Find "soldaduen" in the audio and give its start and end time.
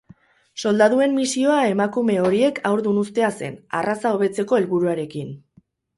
0.67-1.11